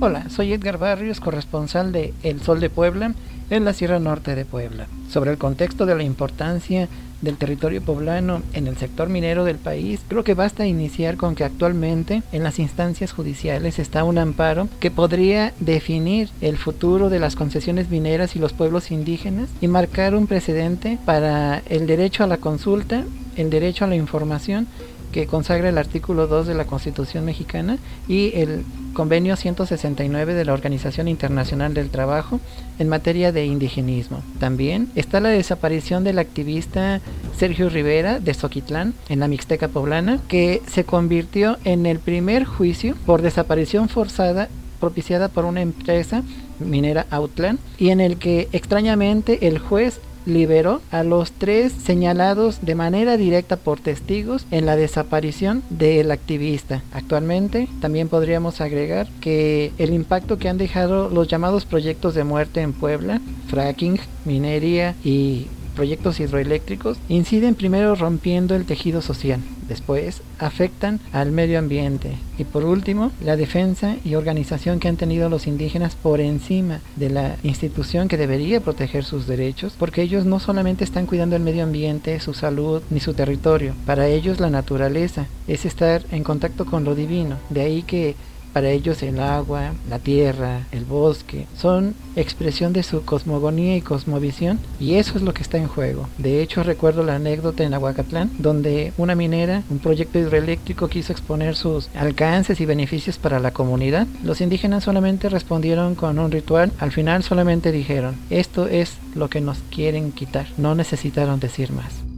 Hola, 0.00 0.30
soy 0.30 0.52
Edgar 0.52 0.78
Barrios, 0.78 1.20
corresponsal 1.20 1.92
de 1.92 2.12
El 2.24 2.40
Sol 2.40 2.58
de 2.58 2.70
Puebla 2.70 3.14
en 3.50 3.64
la 3.64 3.72
Sierra 3.72 4.00
Norte 4.00 4.34
de 4.34 4.44
Puebla. 4.44 4.88
Sobre 5.08 5.30
el 5.30 5.38
contexto 5.38 5.86
de 5.86 5.94
la 5.94 6.02
importancia 6.02 6.88
del 7.22 7.38
territorio 7.38 7.80
poblano 7.80 8.42
en 8.52 8.66
el 8.66 8.76
sector 8.76 9.08
minero 9.08 9.44
del 9.44 9.56
país, 9.56 10.00
creo 10.08 10.24
que 10.24 10.34
basta 10.34 10.66
iniciar 10.66 11.16
con 11.16 11.34
que 11.34 11.44
actualmente 11.44 12.22
en 12.32 12.42
las 12.42 12.58
instancias 12.58 13.12
judiciales 13.12 13.78
está 13.78 14.04
un 14.04 14.18
amparo 14.18 14.68
que 14.80 14.90
podría 14.90 15.54
definir 15.60 16.28
el 16.40 16.58
futuro 16.58 17.08
de 17.08 17.20
las 17.20 17.36
concesiones 17.36 17.88
mineras 17.88 18.36
y 18.36 18.38
los 18.38 18.52
pueblos 18.52 18.90
indígenas 18.90 19.48
y 19.60 19.68
marcar 19.68 20.14
un 20.14 20.26
precedente 20.26 20.98
para 21.04 21.62
el 21.68 21.86
derecho 21.86 22.24
a 22.24 22.26
la 22.26 22.36
consulta, 22.36 23.04
el 23.36 23.48
derecho 23.50 23.84
a 23.84 23.88
la 23.88 23.96
información 23.96 24.66
que 25.12 25.26
consagra 25.26 25.68
el 25.68 25.78
artículo 25.78 26.26
2 26.26 26.46
de 26.46 26.54
la 26.54 26.64
Constitución 26.64 27.24
mexicana 27.24 27.78
y 28.08 28.32
el 28.34 28.64
convenio 28.94 29.36
169 29.36 30.34
de 30.34 30.44
la 30.44 30.52
Organización 30.52 31.06
Internacional 31.06 31.74
del 31.74 31.90
Trabajo 31.90 32.40
en 32.78 32.88
materia 32.88 33.30
de 33.30 33.46
indigenismo. 33.46 34.22
También 34.40 34.88
está 34.96 35.20
la 35.20 35.28
desaparición 35.28 36.02
del 36.02 36.18
activista 36.18 37.00
Sergio 37.36 37.68
Rivera 37.68 38.20
de 38.20 38.34
Soquitlán 38.34 38.94
en 39.08 39.20
la 39.20 39.28
Mixteca 39.28 39.68
poblana, 39.68 40.20
que 40.28 40.62
se 40.66 40.84
convirtió 40.84 41.58
en 41.64 41.86
el 41.86 41.98
primer 41.98 42.44
juicio 42.44 42.96
por 43.06 43.22
desaparición 43.22 43.88
forzada 43.88 44.48
propiciada 44.80 45.28
por 45.28 45.44
una 45.44 45.62
empresa 45.62 46.24
minera 46.58 47.06
Outland 47.10 47.60
y 47.78 47.90
en 47.90 48.00
el 48.00 48.16
que 48.16 48.48
extrañamente 48.52 49.46
el 49.46 49.58
juez 49.58 50.00
liberó 50.26 50.80
a 50.90 51.02
los 51.02 51.32
tres 51.32 51.72
señalados 51.72 52.60
de 52.62 52.74
manera 52.74 53.16
directa 53.16 53.56
por 53.56 53.80
testigos 53.80 54.46
en 54.50 54.66
la 54.66 54.76
desaparición 54.76 55.62
del 55.70 56.10
activista. 56.10 56.82
Actualmente 56.92 57.68
también 57.80 58.08
podríamos 58.08 58.60
agregar 58.60 59.08
que 59.20 59.72
el 59.78 59.92
impacto 59.92 60.38
que 60.38 60.48
han 60.48 60.58
dejado 60.58 61.08
los 61.08 61.28
llamados 61.28 61.64
proyectos 61.64 62.14
de 62.14 62.24
muerte 62.24 62.60
en 62.60 62.72
Puebla, 62.72 63.20
fracking, 63.48 63.98
minería 64.24 64.94
y 65.04 65.46
proyectos 65.74 66.20
hidroeléctricos 66.20 66.98
inciden 67.08 67.54
primero 67.54 67.94
rompiendo 67.94 68.54
el 68.54 68.66
tejido 68.66 69.02
social, 69.02 69.40
después 69.72 70.22
afectan 70.38 71.00
al 71.12 71.32
medio 71.32 71.58
ambiente. 71.58 72.12
Y 72.38 72.44
por 72.44 72.64
último 72.64 73.10
la 73.22 73.36
defensa 73.36 73.96
y 74.04 74.14
organización 74.14 74.80
que 74.80 74.88
han 74.88 74.96
tenido 74.96 75.28
los 75.28 75.46
indígenas 75.46 75.94
por 75.94 76.20
encima 76.20 76.80
de 76.96 77.10
la 77.10 77.36
institución 77.42 78.08
que 78.08 78.16
debería 78.16 78.60
proteger 78.60 79.04
sus 79.04 79.26
derechos, 79.26 79.74
porque 79.78 80.02
ellos 80.02 80.24
no 80.24 80.40
solamente 80.40 80.84
están 80.84 81.06
cuidando 81.06 81.36
el 81.36 81.42
medio 81.42 81.64
ambiente, 81.64 82.20
su 82.20 82.34
salud 82.34 82.82
ni 82.90 83.00
su 83.00 83.14
territorio, 83.14 83.74
para 83.86 84.08
ellos 84.08 84.40
la 84.40 84.50
naturaleza 84.50 85.26
es 85.48 85.64
estar 85.64 86.02
en 86.10 86.22
contacto 86.24 86.66
con 86.66 86.84
lo 86.84 86.94
divino, 86.94 87.36
de 87.50 87.62
ahí 87.62 87.82
que 87.82 88.14
para 88.52 88.70
ellos 88.70 89.02
el 89.02 89.20
agua, 89.20 89.72
la 89.88 89.98
tierra, 89.98 90.66
el 90.72 90.84
bosque 90.84 91.46
son 91.56 91.94
expresión 92.16 92.72
de 92.72 92.82
su 92.82 93.04
cosmogonía 93.04 93.76
y 93.76 93.80
cosmovisión 93.80 94.58
y 94.78 94.94
eso 94.94 95.16
es 95.16 95.22
lo 95.22 95.34
que 95.34 95.42
está 95.42 95.58
en 95.58 95.68
juego. 95.68 96.08
De 96.18 96.42
hecho 96.42 96.62
recuerdo 96.62 97.02
la 97.02 97.16
anécdota 97.16 97.64
en 97.64 97.74
Aguacatlán 97.74 98.30
donde 98.38 98.92
una 98.98 99.14
minera, 99.14 99.62
un 99.70 99.78
proyecto 99.78 100.18
hidroeléctrico 100.18 100.88
quiso 100.88 101.12
exponer 101.12 101.56
sus 101.56 101.88
alcances 101.94 102.60
y 102.60 102.66
beneficios 102.66 103.18
para 103.18 103.40
la 103.40 103.52
comunidad. 103.52 104.06
Los 104.22 104.40
indígenas 104.40 104.84
solamente 104.84 105.28
respondieron 105.28 105.94
con 105.94 106.18
un 106.18 106.30
ritual, 106.30 106.72
al 106.78 106.92
final 106.92 107.22
solamente 107.22 107.72
dijeron 107.72 108.16
esto 108.30 108.66
es 108.66 108.96
lo 109.14 109.28
que 109.28 109.40
nos 109.40 109.58
quieren 109.70 110.12
quitar, 110.12 110.46
no 110.56 110.74
necesitaron 110.74 111.40
decir 111.40 111.72
más. 111.72 112.11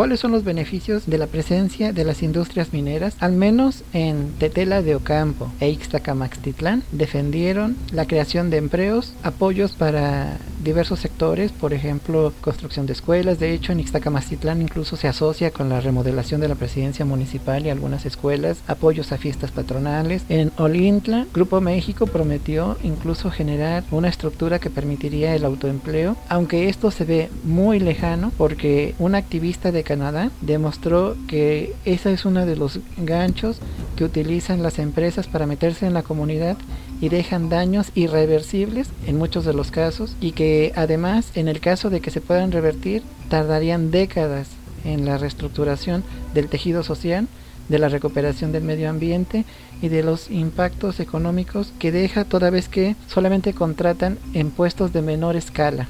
¿Cuáles 0.00 0.20
son 0.20 0.32
los 0.32 0.44
beneficios 0.44 1.04
de 1.04 1.18
la 1.18 1.26
presencia 1.26 1.92
de 1.92 2.04
las 2.04 2.22
industrias 2.22 2.72
mineras? 2.72 3.14
Al 3.20 3.32
menos 3.32 3.84
en 3.92 4.32
Tetela 4.38 4.80
de 4.80 4.94
Ocampo 4.94 5.52
e 5.60 5.68
Ixtacamaxtitlán 5.68 6.84
defendieron 6.90 7.76
la 7.92 8.06
creación 8.06 8.48
de 8.48 8.56
empleos, 8.56 9.12
apoyos 9.22 9.72
para 9.72 10.38
diversos 10.62 11.00
sectores, 11.00 11.52
por 11.52 11.72
ejemplo, 11.72 12.32
construcción 12.40 12.86
de 12.86 12.92
escuelas. 12.92 13.38
De 13.38 13.52
hecho, 13.52 13.72
en 13.72 13.80
Ixtacamaxtitlán 13.80 14.62
incluso 14.62 14.96
se 14.96 15.08
asocia 15.08 15.50
con 15.50 15.68
la 15.68 15.80
remodelación 15.80 16.40
de 16.40 16.48
la 16.48 16.54
presidencia 16.54 17.04
municipal 17.04 17.66
y 17.66 17.70
algunas 17.70 18.06
escuelas, 18.06 18.58
apoyos 18.66 19.12
a 19.12 19.18
fiestas 19.18 19.50
patronales. 19.50 20.24
En 20.28 20.52
Olintla, 20.56 21.26
Grupo 21.32 21.60
México 21.60 22.06
prometió 22.06 22.76
incluso 22.82 23.30
generar 23.30 23.84
una 23.90 24.08
estructura 24.08 24.58
que 24.58 24.70
permitiría 24.70 25.34
el 25.34 25.44
autoempleo, 25.44 26.16
aunque 26.28 26.68
esto 26.68 26.90
se 26.90 27.04
ve 27.04 27.30
muy 27.44 27.80
lejano 27.80 28.32
porque 28.36 28.94
un 28.98 29.14
activista 29.14 29.72
de 29.72 29.82
Canadá 29.82 30.30
demostró 30.40 31.16
que 31.26 31.74
ese 31.84 32.12
es 32.12 32.24
uno 32.24 32.46
de 32.46 32.56
los 32.56 32.80
ganchos 32.98 33.58
que 33.96 34.04
utilizan 34.04 34.62
las 34.62 34.78
empresas 34.78 35.26
para 35.26 35.46
meterse 35.46 35.86
en 35.86 35.94
la 35.94 36.02
comunidad 36.02 36.56
y 37.00 37.08
dejan 37.08 37.48
daños 37.48 37.90
irreversibles 37.94 38.88
en 39.06 39.16
muchos 39.16 39.44
de 39.44 39.54
los 39.54 39.70
casos 39.70 40.16
y 40.20 40.32
que 40.32 40.72
además 40.76 41.30
en 41.34 41.48
el 41.48 41.60
caso 41.60 41.90
de 41.90 42.00
que 42.00 42.10
se 42.10 42.20
puedan 42.20 42.52
revertir 42.52 43.02
tardarían 43.28 43.90
décadas 43.90 44.48
en 44.84 45.04
la 45.04 45.18
reestructuración 45.18 46.02
del 46.34 46.48
tejido 46.48 46.82
social, 46.82 47.28
de 47.68 47.78
la 47.78 47.88
recuperación 47.88 48.52
del 48.52 48.64
medio 48.64 48.90
ambiente 48.90 49.44
y 49.80 49.88
de 49.88 50.02
los 50.02 50.30
impactos 50.30 51.00
económicos 51.00 51.72
que 51.78 51.92
deja 51.92 52.24
toda 52.24 52.50
vez 52.50 52.68
que 52.68 52.96
solamente 53.06 53.54
contratan 53.54 54.18
en 54.34 54.50
puestos 54.50 54.92
de 54.92 55.02
menor 55.02 55.36
escala. 55.36 55.88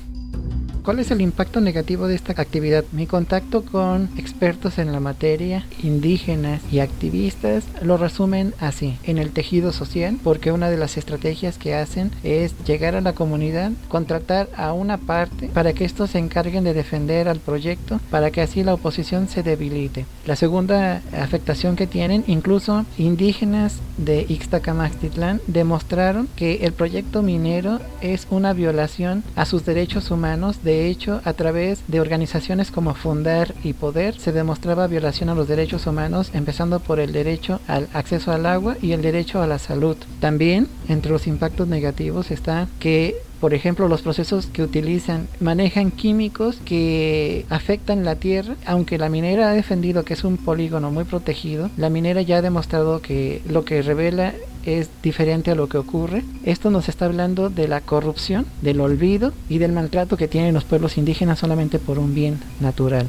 ¿Cuál 0.83 0.99
es 0.99 1.11
el 1.11 1.21
impacto 1.21 1.61
negativo 1.61 2.09
de 2.09 2.15
esta 2.15 2.33
actividad? 2.33 2.85
Mi 2.93 3.07
contacto 3.07 3.67
con 3.67 4.09
expertos 4.17 4.79
en 4.79 4.93
la 4.93 5.01
materia, 5.01 5.67
indígenas 5.83 6.63
y 6.73 6.79
activistas 6.79 7.65
lo 7.83 7.99
resumen 7.99 8.55
así, 8.59 8.97
en 9.05 9.19
el 9.19 9.31
tejido 9.31 9.73
social, 9.73 10.17
porque 10.25 10.53
una 10.53 10.71
de 10.71 10.79
las 10.79 10.97
estrategias 10.97 11.59
que 11.59 11.75
hacen 11.75 12.11
es 12.23 12.55
llegar 12.65 12.95
a 12.95 13.03
la 13.03 13.13
comunidad, 13.13 13.73
contratar 13.89 14.49
a 14.57 14.73
una 14.73 14.97
parte 14.97 15.49
para 15.49 15.75
que 15.75 15.85
estos 15.85 16.11
se 16.11 16.19
encarguen 16.19 16.65
de 16.65 16.73
defender 16.73 17.29
al 17.29 17.41
proyecto, 17.41 18.01
para 18.11 18.31
que 18.31 18.41
así 18.41 18.65
la 18.65 18.73
oposición 18.73 19.29
se 19.29 19.43
debilite. 19.43 20.07
La 20.25 20.35
segunda 20.35 21.03
afectación 21.13 21.77
que 21.77 21.87
tienen, 21.87 22.25
incluso 22.27 22.87
indígenas 22.97 23.77
de 23.99 24.25
Ixtacamaxtitlán 24.27 25.43
demostraron 25.47 26.27
que 26.37 26.65
el 26.65 26.73
proyecto 26.73 27.23
minero 27.23 27.81
es 28.01 28.27
una 28.31 28.55
violación 28.55 29.23
a 29.37 29.45
sus 29.45 29.67
derechos 29.67 30.11
humanos 30.11 30.65
de 30.65 30.70
hecho, 30.71 31.21
a 31.25 31.33
través 31.33 31.83
de 31.89 32.01
organizaciones 32.01 32.71
como 32.71 32.95
Fundar 32.95 33.55
y 33.63 33.73
Poder 33.73 34.19
se 34.19 34.33
demostraba 34.33 34.87
violación 34.87 35.29
a 35.29 35.35
los 35.35 35.49
derechos 35.49 35.87
humanos, 35.87 36.31
empezando 36.35 36.81
por 36.81 37.01
el 37.01 37.13
derecho 37.13 37.61
al 37.67 37.89
acceso 37.93 38.33
al 38.33 38.47
agua 38.47 38.77
y 38.81 38.93
el 38.93 39.03
derecho 39.03 39.43
a 39.43 39.47
la 39.47 39.59
salud. 39.59 39.97
También, 40.21 40.69
entre 40.89 41.13
los 41.13 41.27
impactos 41.27 41.69
negativos 41.69 42.31
está 42.31 42.69
que 42.79 43.17
por 43.41 43.55
ejemplo, 43.55 43.89
los 43.89 44.03
procesos 44.03 44.47
que 44.47 44.63
utilizan 44.63 45.27
manejan 45.41 45.91
químicos 45.91 46.59
que 46.65 47.47
afectan 47.49 48.05
la 48.05 48.17
tierra. 48.17 48.57
Aunque 48.67 48.99
la 48.99 49.09
minera 49.09 49.51
ha 49.51 49.55
defendido 49.55 50.05
que 50.05 50.15
es 50.15 50.25
un 50.25 50.37
polígono 50.37 50.91
muy 50.91 51.05
protegido, 51.05 51.71
la 51.77 51.91
minera 51.91 52.23
ya 52.23 52.39
ha 52.39 52.43
demostrado 52.43 53.01
que 53.01 53.41
lo 53.49 53.65
que 53.65 53.83
revela 53.83 54.35
es 54.67 54.91
diferente 55.03 55.51
a 55.51 55.55
lo 55.55 55.69
que 55.69 55.79
ocurre. 55.79 56.23
Esto 56.45 56.71
nos 56.71 56.89
está 56.89 57.07
hablando 57.07 57.49
de 57.49 57.67
la 57.67 57.81
corrupción, 57.81 58.45
del 58.61 58.81
olvido 58.81 59.33
y 59.49 59.59
del 59.59 59.73
maltrato 59.73 60.19
que 60.19 60.29
tienen 60.29 60.55
los 60.55 60.65
pueblos 60.65 60.99
indígenas 60.99 61.39
solamente 61.39 61.79
por 61.79 61.99
un 61.99 62.15
bien 62.15 62.39
natural 62.61 63.09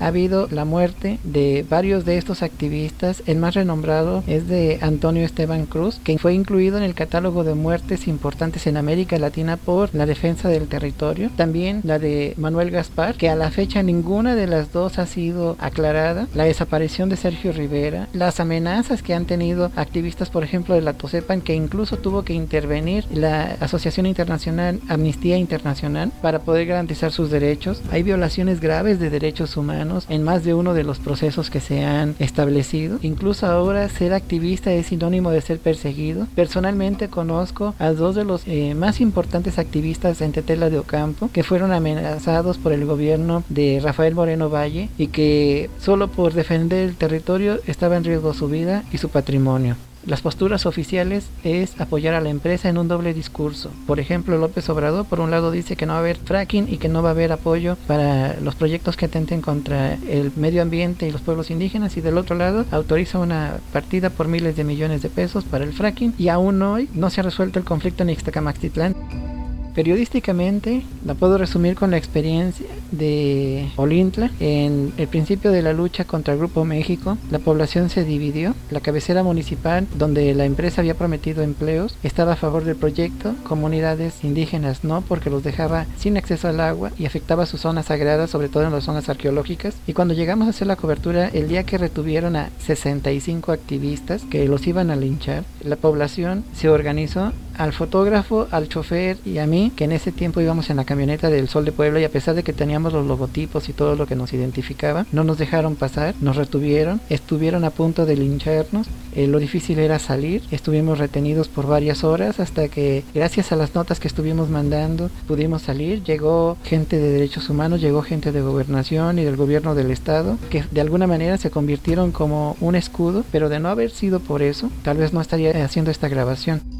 ha 0.00 0.06
habido 0.06 0.48
la 0.50 0.64
muerte 0.64 1.18
de 1.22 1.64
varios 1.68 2.04
de 2.04 2.16
estos 2.16 2.42
activistas. 2.42 3.22
El 3.26 3.38
más 3.38 3.54
renombrado 3.54 4.24
es 4.26 4.48
de 4.48 4.78
Antonio 4.80 5.24
Esteban 5.24 5.66
Cruz, 5.66 6.00
que 6.02 6.18
fue 6.18 6.34
incluido 6.34 6.78
en 6.78 6.84
el 6.84 6.94
catálogo 6.94 7.44
de 7.44 7.54
muertes 7.54 8.08
importantes 8.08 8.66
en 8.66 8.76
América 8.76 9.18
Latina 9.18 9.56
por 9.56 9.94
la 9.94 10.06
defensa 10.06 10.48
del 10.48 10.68
territorio. 10.68 11.30
También 11.36 11.80
la 11.84 11.98
de 11.98 12.34
Manuel 12.36 12.70
Gaspar, 12.70 13.16
que 13.16 13.28
a 13.28 13.36
la 13.36 13.50
fecha 13.50 13.82
ninguna 13.82 14.34
de 14.34 14.46
las 14.46 14.72
dos 14.72 14.98
ha 14.98 15.06
sido 15.06 15.56
aclarada. 15.58 16.26
La 16.34 16.44
desaparición 16.44 17.08
de 17.08 17.16
Sergio 17.16 17.52
Rivera, 17.52 18.08
las 18.12 18.40
amenazas 18.40 19.02
que 19.02 19.14
han 19.14 19.26
tenido 19.26 19.70
activistas, 19.76 20.30
por 20.30 20.44
ejemplo, 20.44 20.74
de 20.74 20.80
la 20.80 20.94
Tosepan, 20.94 21.42
que 21.42 21.54
incluso 21.54 21.98
tuvo 21.98 22.22
que 22.22 22.32
intervenir 22.32 23.04
la 23.12 23.56
Asociación 23.60 24.06
Internacional 24.06 24.80
Amnistía 24.88 25.36
Internacional 25.36 26.12
para 26.22 26.40
poder 26.40 26.66
garantizar 26.66 27.12
sus 27.12 27.30
derechos. 27.30 27.82
Hay 27.90 28.02
violaciones 28.02 28.60
graves 28.60 28.98
de 28.98 29.10
derechos 29.10 29.56
humanos 29.56 29.89
en 30.08 30.22
más 30.22 30.44
de 30.44 30.54
uno 30.54 30.74
de 30.74 30.84
los 30.84 30.98
procesos 30.98 31.50
que 31.50 31.60
se 31.60 31.84
han 31.84 32.14
establecido. 32.18 32.98
Incluso 33.02 33.46
ahora 33.46 33.88
ser 33.88 34.12
activista 34.12 34.72
es 34.72 34.86
sinónimo 34.86 35.30
de 35.30 35.40
ser 35.40 35.58
perseguido. 35.58 36.26
Personalmente 36.34 37.08
conozco 37.08 37.74
a 37.78 37.90
dos 37.90 38.14
de 38.14 38.24
los 38.24 38.42
eh, 38.46 38.74
más 38.74 39.00
importantes 39.00 39.58
activistas 39.58 40.20
en 40.20 40.32
Tetela 40.32 40.70
de 40.70 40.78
Ocampo 40.78 41.30
que 41.32 41.42
fueron 41.42 41.72
amenazados 41.72 42.58
por 42.58 42.72
el 42.72 42.84
gobierno 42.84 43.42
de 43.48 43.80
Rafael 43.82 44.14
Moreno 44.14 44.50
Valle 44.50 44.88
y 44.98 45.08
que 45.08 45.70
solo 45.80 46.08
por 46.08 46.32
defender 46.32 46.88
el 46.88 46.96
territorio 46.96 47.60
estaba 47.66 47.96
en 47.96 48.04
riesgo 48.04 48.34
su 48.34 48.48
vida 48.48 48.84
y 48.92 48.98
su 48.98 49.08
patrimonio. 49.08 49.76
Las 50.06 50.22
posturas 50.22 50.64
oficiales 50.64 51.26
es 51.44 51.78
apoyar 51.78 52.14
a 52.14 52.22
la 52.22 52.30
empresa 52.30 52.70
en 52.70 52.78
un 52.78 52.88
doble 52.88 53.12
discurso. 53.12 53.70
Por 53.86 54.00
ejemplo, 54.00 54.38
López 54.38 54.68
Obrador 54.70 55.04
por 55.04 55.20
un 55.20 55.30
lado 55.30 55.50
dice 55.50 55.76
que 55.76 55.84
no 55.84 55.92
va 55.92 55.98
a 55.98 56.00
haber 56.00 56.16
fracking 56.16 56.72
y 56.72 56.78
que 56.78 56.88
no 56.88 57.02
va 57.02 57.10
a 57.10 57.12
haber 57.12 57.32
apoyo 57.32 57.76
para 57.86 58.40
los 58.40 58.54
proyectos 58.54 58.96
que 58.96 59.04
atenten 59.04 59.42
contra 59.42 59.94
el 59.94 60.32
medio 60.36 60.62
ambiente 60.62 61.06
y 61.06 61.10
los 61.12 61.20
pueblos 61.20 61.50
indígenas 61.50 61.96
y 61.98 62.00
del 62.00 62.16
otro 62.16 62.34
lado 62.34 62.64
autoriza 62.70 63.18
una 63.18 63.58
partida 63.72 64.08
por 64.08 64.26
miles 64.26 64.56
de 64.56 64.64
millones 64.64 65.02
de 65.02 65.10
pesos 65.10 65.44
para 65.44 65.64
el 65.64 65.74
fracking 65.74 66.14
y 66.16 66.28
aún 66.28 66.62
hoy 66.62 66.88
no 66.94 67.10
se 67.10 67.20
ha 67.20 67.24
resuelto 67.24 67.58
el 67.58 67.64
conflicto 67.66 68.02
en 68.02 68.10
Ixtacamaxtitlán. 68.10 69.39
Periodísticamente 69.74 70.82
la 71.04 71.14
puedo 71.14 71.38
resumir 71.38 71.74
con 71.74 71.90
la 71.90 71.96
experiencia 71.96 72.66
de 72.90 73.68
Olintla. 73.76 74.30
En 74.40 74.92
el 74.96 75.08
principio 75.08 75.52
de 75.52 75.62
la 75.62 75.72
lucha 75.72 76.04
contra 76.04 76.34
el 76.34 76.40
Grupo 76.40 76.64
México, 76.64 77.16
la 77.30 77.38
población 77.38 77.88
se 77.88 78.04
dividió. 78.04 78.54
La 78.70 78.80
cabecera 78.80 79.22
municipal, 79.22 79.86
donde 79.96 80.34
la 80.34 80.44
empresa 80.44 80.80
había 80.80 80.94
prometido 80.94 81.42
empleos, 81.42 81.96
estaba 82.02 82.32
a 82.32 82.36
favor 82.36 82.64
del 82.64 82.76
proyecto. 82.76 83.34
Comunidades 83.44 84.24
indígenas 84.24 84.84
no, 84.84 85.02
porque 85.02 85.30
los 85.30 85.44
dejaba 85.44 85.86
sin 85.98 86.16
acceso 86.16 86.48
al 86.48 86.60
agua 86.60 86.90
y 86.98 87.06
afectaba 87.06 87.46
sus 87.46 87.60
zonas 87.60 87.86
sagradas, 87.86 88.30
sobre 88.30 88.48
todo 88.48 88.64
en 88.64 88.72
las 88.72 88.84
zonas 88.84 89.08
arqueológicas. 89.08 89.76
Y 89.86 89.92
cuando 89.92 90.14
llegamos 90.14 90.46
a 90.46 90.50
hacer 90.50 90.66
la 90.66 90.76
cobertura, 90.76 91.28
el 91.28 91.48
día 91.48 91.64
que 91.64 91.78
retuvieron 91.78 92.36
a 92.36 92.50
65 92.58 93.52
activistas 93.52 94.22
que 94.30 94.46
los 94.48 94.66
iban 94.66 94.90
a 94.90 94.96
linchar, 94.96 95.44
la 95.62 95.76
población 95.76 96.44
se 96.54 96.68
organizó 96.68 97.32
al 97.60 97.72
fotógrafo, 97.74 98.48
al 98.50 98.68
chofer 98.68 99.18
y 99.24 99.38
a 99.38 99.46
mí, 99.46 99.59
que 99.68 99.84
en 99.84 99.92
ese 99.92 100.12
tiempo 100.12 100.40
íbamos 100.40 100.70
en 100.70 100.78
la 100.78 100.86
camioneta 100.86 101.28
del 101.28 101.48
Sol 101.48 101.66
de 101.66 101.72
Puebla 101.72 102.00
y 102.00 102.04
a 102.04 102.10
pesar 102.10 102.34
de 102.34 102.42
que 102.42 102.54
teníamos 102.54 102.94
los 102.94 103.06
logotipos 103.06 103.68
y 103.68 103.74
todo 103.74 103.96
lo 103.96 104.06
que 104.06 104.16
nos 104.16 104.32
identificaba, 104.32 105.06
no 105.12 105.24
nos 105.24 105.36
dejaron 105.36 105.76
pasar, 105.76 106.14
nos 106.20 106.36
retuvieron, 106.36 107.00
estuvieron 107.10 107.64
a 107.64 107.70
punto 107.70 108.06
de 108.06 108.16
lincharnos, 108.16 108.86
eh, 109.14 109.26
lo 109.26 109.38
difícil 109.38 109.78
era 109.78 109.98
salir, 109.98 110.42
estuvimos 110.50 110.98
retenidos 110.98 111.48
por 111.48 111.66
varias 111.66 112.04
horas 112.04 112.40
hasta 112.40 112.68
que 112.68 113.04
gracias 113.14 113.52
a 113.52 113.56
las 113.56 113.74
notas 113.74 114.00
que 114.00 114.08
estuvimos 114.08 114.48
mandando 114.48 115.10
pudimos 115.26 115.62
salir, 115.62 116.02
llegó 116.02 116.56
gente 116.64 116.98
de 116.98 117.10
derechos 117.10 117.50
humanos, 117.50 117.80
llegó 117.80 118.02
gente 118.02 118.32
de 118.32 118.40
gobernación 118.40 119.18
y 119.18 119.24
del 119.24 119.36
gobierno 119.36 119.74
del 119.74 119.90
estado, 119.90 120.38
que 120.48 120.64
de 120.70 120.80
alguna 120.80 121.06
manera 121.06 121.36
se 121.36 121.50
convirtieron 121.50 122.12
como 122.12 122.56
un 122.60 122.76
escudo, 122.76 123.24
pero 123.32 123.48
de 123.48 123.60
no 123.60 123.68
haber 123.68 123.90
sido 123.90 124.20
por 124.20 124.42
eso, 124.42 124.70
tal 124.82 124.98
vez 124.98 125.12
no 125.12 125.20
estaría 125.20 125.64
haciendo 125.64 125.90
esta 125.90 126.08
grabación. 126.08 126.79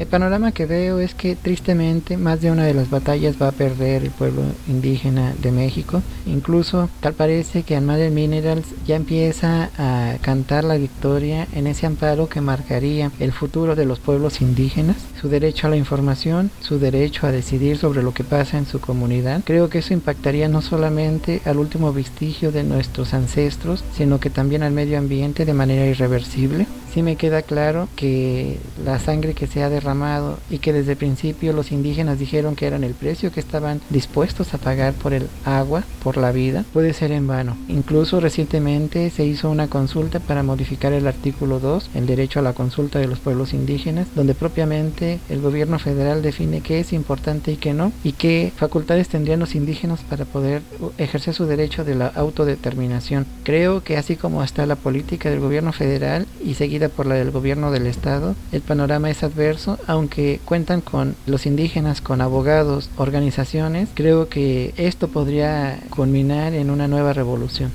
El 0.00 0.06
panorama 0.06 0.52
que 0.52 0.64
veo 0.64 0.98
es 0.98 1.14
que 1.14 1.36
tristemente 1.36 2.16
más 2.16 2.40
de 2.40 2.50
una 2.50 2.64
de 2.64 2.72
las 2.72 2.88
batallas 2.88 3.36
va 3.40 3.48
a 3.48 3.52
perder 3.52 4.02
el 4.02 4.10
pueblo 4.10 4.40
indígena 4.66 5.34
de 5.42 5.52
México. 5.52 6.02
Incluso 6.24 6.88
tal 7.00 7.12
parece 7.12 7.64
que 7.64 7.76
Almada 7.76 8.08
Minerals 8.08 8.64
ya 8.86 8.96
empieza 8.96 9.68
a 9.76 10.16
cantar 10.22 10.64
la 10.64 10.78
victoria 10.78 11.46
en 11.52 11.66
ese 11.66 11.84
amparo 11.84 12.30
que 12.30 12.40
marcaría 12.40 13.12
el 13.20 13.32
futuro 13.32 13.76
de 13.76 13.84
los 13.84 13.98
pueblos 13.98 14.40
indígenas, 14.40 14.96
su 15.20 15.28
derecho 15.28 15.66
a 15.66 15.70
la 15.70 15.76
información, 15.76 16.50
su 16.60 16.78
derecho 16.78 17.26
a 17.26 17.30
decidir 17.30 17.76
sobre 17.76 18.02
lo 18.02 18.14
que 18.14 18.24
pasa 18.24 18.56
en 18.56 18.64
su 18.64 18.80
comunidad. 18.80 19.42
Creo 19.44 19.68
que 19.68 19.80
eso 19.80 19.92
impactaría 19.92 20.48
no 20.48 20.62
solamente 20.62 21.42
al 21.44 21.58
último 21.58 21.92
vestigio 21.92 22.52
de 22.52 22.64
nuestros 22.64 23.12
ancestros, 23.12 23.84
sino 23.94 24.18
que 24.18 24.30
también 24.30 24.62
al 24.62 24.72
medio 24.72 24.96
ambiente 24.96 25.44
de 25.44 25.52
manera 25.52 25.84
irreversible 25.84 26.66
sí 26.92 27.02
me 27.02 27.16
queda 27.16 27.42
claro 27.42 27.88
que 27.96 28.58
la 28.84 28.98
sangre 28.98 29.34
que 29.34 29.46
se 29.46 29.62
ha 29.62 29.70
derramado 29.70 30.38
y 30.50 30.58
que 30.58 30.72
desde 30.72 30.92
el 30.92 30.98
principio 30.98 31.52
los 31.52 31.72
indígenas 31.72 32.18
dijeron 32.18 32.56
que 32.56 32.66
eran 32.66 32.84
el 32.84 32.94
precio 32.94 33.32
que 33.32 33.40
estaban 33.40 33.80
dispuestos 33.90 34.54
a 34.54 34.58
pagar 34.58 34.92
por 34.94 35.12
el 35.12 35.28
agua, 35.44 35.84
por 36.02 36.16
la 36.16 36.32
vida, 36.32 36.64
puede 36.72 36.92
ser 36.92 37.12
en 37.12 37.26
vano. 37.26 37.56
Incluso 37.68 38.20
recientemente 38.20 39.10
se 39.10 39.24
hizo 39.24 39.50
una 39.50 39.68
consulta 39.68 40.20
para 40.20 40.42
modificar 40.42 40.92
el 40.92 41.06
artículo 41.06 41.60
2, 41.60 41.90
el 41.94 42.06
derecho 42.06 42.40
a 42.40 42.42
la 42.42 42.52
consulta 42.52 42.98
de 42.98 43.06
los 43.06 43.18
pueblos 43.18 43.54
indígenas, 43.54 44.08
donde 44.14 44.34
propiamente 44.34 45.20
el 45.28 45.40
gobierno 45.40 45.78
federal 45.78 46.22
define 46.22 46.60
qué 46.60 46.80
es 46.80 46.92
importante 46.92 47.52
y 47.52 47.56
qué 47.56 47.74
no, 47.74 47.92
y 48.04 48.12
qué 48.12 48.52
facultades 48.56 49.08
tendrían 49.08 49.40
los 49.40 49.54
indígenas 49.54 50.00
para 50.02 50.24
poder 50.24 50.62
ejercer 50.98 51.34
su 51.34 51.46
derecho 51.46 51.84
de 51.84 51.94
la 51.94 52.08
autodeterminación. 52.08 53.26
Creo 53.44 53.82
que 53.82 53.96
así 53.96 54.16
como 54.16 54.42
está 54.42 54.66
la 54.66 54.76
política 54.76 55.30
del 55.30 55.40
gobierno 55.40 55.72
federal 55.72 56.26
y 56.44 56.54
seguir 56.54 56.79
por 56.88 57.06
la 57.06 57.14
del 57.16 57.30
gobierno 57.30 57.70
del 57.70 57.86
estado, 57.86 58.34
el 58.52 58.62
panorama 58.62 59.10
es 59.10 59.22
adverso, 59.22 59.78
aunque 59.86 60.40
cuentan 60.44 60.80
con 60.80 61.14
los 61.26 61.46
indígenas, 61.46 62.00
con 62.00 62.20
abogados, 62.20 62.90
organizaciones, 62.96 63.88
creo 63.94 64.28
que 64.28 64.72
esto 64.76 65.08
podría 65.08 65.80
culminar 65.90 66.54
en 66.54 66.70
una 66.70 66.88
nueva 66.88 67.12
revolución. 67.12 67.70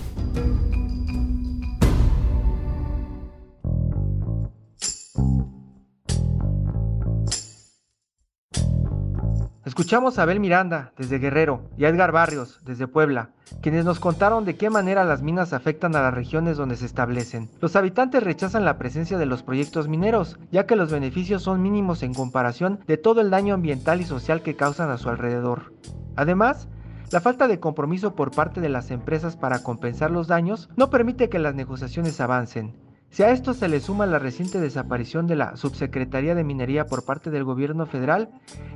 Escuchamos 9.85 10.17
a 10.17 10.23
Abel 10.23 10.39
Miranda 10.39 10.93
desde 10.97 11.19
Guerrero 11.19 11.69
y 11.77 11.85
a 11.85 11.89
Edgar 11.89 12.11
Barrios 12.11 12.59
desde 12.65 12.87
Puebla, 12.87 13.29
quienes 13.61 13.85
nos 13.85 13.99
contaron 13.99 14.43
de 14.43 14.55
qué 14.55 14.71
manera 14.71 15.03
las 15.03 15.21
minas 15.21 15.53
afectan 15.53 15.95
a 15.95 16.01
las 16.01 16.11
regiones 16.11 16.57
donde 16.57 16.75
se 16.75 16.87
establecen. 16.87 17.51
Los 17.61 17.75
habitantes 17.75 18.23
rechazan 18.23 18.65
la 18.65 18.79
presencia 18.79 19.19
de 19.19 19.27
los 19.27 19.43
proyectos 19.43 19.87
mineros, 19.87 20.39
ya 20.51 20.65
que 20.65 20.75
los 20.75 20.91
beneficios 20.91 21.43
son 21.43 21.61
mínimos 21.61 22.01
en 22.01 22.15
comparación 22.15 22.79
de 22.87 22.97
todo 22.97 23.21
el 23.21 23.29
daño 23.29 23.53
ambiental 23.53 24.01
y 24.01 24.05
social 24.05 24.41
que 24.41 24.55
causan 24.55 24.89
a 24.89 24.97
su 24.97 25.07
alrededor. 25.07 25.71
Además, 26.15 26.67
la 27.11 27.21
falta 27.21 27.47
de 27.47 27.59
compromiso 27.59 28.15
por 28.15 28.31
parte 28.31 28.61
de 28.61 28.69
las 28.69 28.89
empresas 28.89 29.37
para 29.37 29.61
compensar 29.61 30.09
los 30.09 30.27
daños 30.27 30.67
no 30.77 30.89
permite 30.89 31.29
que 31.29 31.37
las 31.37 31.53
negociaciones 31.53 32.19
avancen, 32.19 32.73
si 33.15 33.23
a 33.23 33.29
esto 33.29 33.53
se 33.53 33.69
le 33.69 33.79
suma 33.79 34.05
la 34.05 34.19
reciente 34.19 34.59
desaparición 34.59 35.25
de 35.25 35.37
la 35.37 35.55
Subsecretaría 35.55 36.35
de 36.35 36.43
Minería 36.43 36.85
por 36.85 37.05
parte 37.05 37.29
del 37.29 37.45
gobierno 37.45 37.85
federal, 37.85 38.27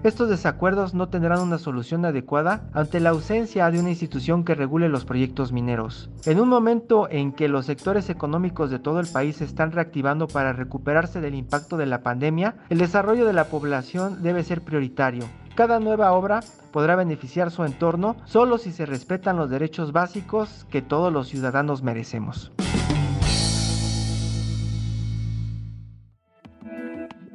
estos 0.05 0.29
desacuerdos 0.29 0.93
no 0.93 1.09
tendrán 1.09 1.41
una 1.41 1.57
solución 1.57 2.05
adecuada 2.05 2.69
ante 2.71 3.01
la 3.01 3.09
ausencia 3.09 3.69
de 3.69 3.81
una 3.81 3.89
institución 3.89 4.45
que 4.45 4.55
regule 4.55 4.87
los 4.87 5.03
proyectos 5.03 5.51
mineros. 5.51 6.09
En 6.25 6.39
un 6.39 6.47
momento 6.47 7.09
en 7.11 7.33
que 7.33 7.49
los 7.49 7.65
sectores 7.65 8.09
económicos 8.09 8.71
de 8.71 8.79
todo 8.79 9.01
el 9.01 9.07
país 9.07 9.35
se 9.35 9.43
están 9.43 9.73
reactivando 9.73 10.29
para 10.29 10.53
recuperarse 10.53 11.19
del 11.19 11.35
impacto 11.35 11.75
de 11.75 11.87
la 11.87 12.01
pandemia, 12.01 12.55
el 12.69 12.77
desarrollo 12.77 13.25
de 13.25 13.33
la 13.33 13.49
población 13.49 14.23
debe 14.23 14.45
ser 14.45 14.61
prioritario. 14.61 15.25
Cada 15.55 15.81
nueva 15.81 16.13
obra 16.13 16.39
podrá 16.71 16.95
beneficiar 16.95 17.51
su 17.51 17.65
entorno 17.65 18.15
solo 18.23 18.57
si 18.57 18.71
se 18.71 18.85
respetan 18.85 19.35
los 19.35 19.49
derechos 19.49 19.91
básicos 19.91 20.65
que 20.69 20.81
todos 20.81 21.11
los 21.11 21.27
ciudadanos 21.27 21.83
merecemos. 21.83 22.53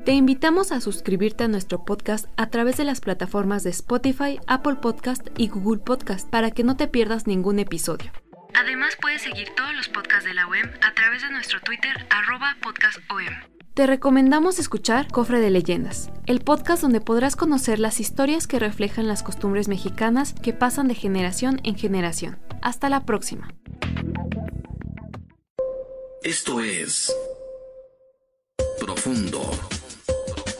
Te 0.05 0.13
invitamos 0.13 0.71
a 0.71 0.83
suscribirte 0.83 1.45
a 1.45 1.49
nuestro 1.49 1.87
podcast 1.87 2.27
a 2.37 2.51
través 2.51 2.77
de 2.77 2.85
las 2.85 3.01
plataformas 3.01 3.65
de 3.65 3.71
Spotify, 3.71 4.39
Apple 4.47 4.75
Podcast 4.75 5.27
y 5.39 5.49
Google 5.49 5.81
Podcast 5.81 6.29
para 6.29 6.51
que 6.51 6.63
no 6.63 6.77
te 6.77 6.89
pierdas 6.89 7.27
ningún 7.27 7.59
episodio. 7.59 8.13
Además 8.53 8.99
puedes 9.01 9.23
seguir 9.23 9.49
todos 9.57 9.75
los 9.75 9.89
podcasts 9.89 10.27
de 10.27 10.35
la 10.35 10.47
OEM 10.47 10.71
a 10.83 10.93
través 10.93 11.23
de 11.23 11.31
nuestro 11.31 11.59
Twitter 11.63 12.07
arroba 12.11 12.55
podcastom. 12.63 13.17
Te 13.73 13.87
recomendamos 13.87 14.59
escuchar 14.59 15.09
Cofre 15.09 15.41
de 15.41 15.49
Leyendas, 15.49 16.11
el 16.27 16.41
podcast 16.41 16.83
donde 16.83 17.01
podrás 17.01 17.35
conocer 17.35 17.79
las 17.79 17.99
historias 17.99 18.47
que 18.47 18.59
reflejan 18.59 19.09
las 19.09 19.23
costumbres 19.23 19.69
mexicanas 19.69 20.35
que 20.35 20.53
pasan 20.53 20.87
de 20.87 20.97
generación 20.97 21.63
en 21.65 21.77
generación. 21.77 22.39
Hasta 22.61 22.91
la 22.91 23.07
próxima. 23.07 23.49
Esto 26.23 26.61
es 26.61 27.11
Profundo 28.79 29.41